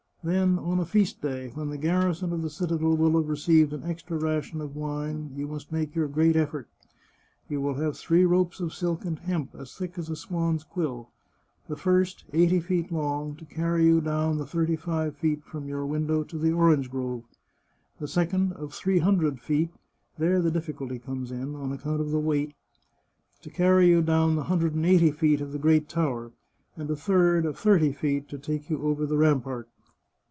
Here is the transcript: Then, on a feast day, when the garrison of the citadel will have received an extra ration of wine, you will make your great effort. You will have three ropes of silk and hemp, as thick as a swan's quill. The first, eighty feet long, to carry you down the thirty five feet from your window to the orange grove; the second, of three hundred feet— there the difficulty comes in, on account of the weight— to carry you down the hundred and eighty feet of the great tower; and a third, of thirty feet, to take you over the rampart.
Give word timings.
Then, 0.23 0.59
on 0.59 0.79
a 0.79 0.85
feast 0.85 1.19
day, 1.19 1.51
when 1.55 1.71
the 1.71 1.79
garrison 1.79 2.31
of 2.31 2.43
the 2.43 2.49
citadel 2.51 2.95
will 2.95 3.17
have 3.19 3.27
received 3.27 3.73
an 3.73 3.83
extra 3.83 4.19
ration 4.19 4.61
of 4.61 4.75
wine, 4.75 5.31
you 5.35 5.47
will 5.47 5.59
make 5.71 5.95
your 5.95 6.07
great 6.07 6.35
effort. 6.35 6.67
You 7.49 7.59
will 7.59 7.73
have 7.73 7.97
three 7.97 8.23
ropes 8.23 8.59
of 8.59 8.71
silk 8.71 9.03
and 9.03 9.17
hemp, 9.17 9.55
as 9.55 9.75
thick 9.75 9.97
as 9.97 10.11
a 10.11 10.15
swan's 10.15 10.63
quill. 10.63 11.09
The 11.67 11.75
first, 11.75 12.25
eighty 12.33 12.59
feet 12.59 12.91
long, 12.91 13.35
to 13.37 13.45
carry 13.45 13.85
you 13.85 13.99
down 13.99 14.37
the 14.37 14.45
thirty 14.45 14.75
five 14.75 15.15
feet 15.15 15.43
from 15.43 15.67
your 15.67 15.87
window 15.87 16.21
to 16.25 16.37
the 16.37 16.51
orange 16.53 16.91
grove; 16.91 17.23
the 17.97 18.07
second, 18.07 18.53
of 18.53 18.73
three 18.75 18.99
hundred 18.99 19.39
feet— 19.41 19.71
there 20.19 20.39
the 20.39 20.51
difficulty 20.51 20.99
comes 20.99 21.31
in, 21.31 21.55
on 21.55 21.71
account 21.71 21.99
of 21.99 22.11
the 22.11 22.19
weight— 22.19 22.53
to 23.41 23.49
carry 23.49 23.87
you 23.87 24.03
down 24.03 24.35
the 24.35 24.43
hundred 24.43 24.75
and 24.75 24.85
eighty 24.85 25.09
feet 25.09 25.41
of 25.41 25.51
the 25.51 25.57
great 25.57 25.89
tower; 25.89 26.31
and 26.77 26.91
a 26.91 26.95
third, 26.95 27.43
of 27.43 27.57
thirty 27.57 27.91
feet, 27.91 28.29
to 28.29 28.37
take 28.37 28.69
you 28.69 28.83
over 28.83 29.07
the 29.07 29.17
rampart. 29.17 29.67